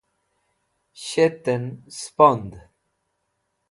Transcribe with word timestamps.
shet'en 1.05 1.65
spond 1.99 2.51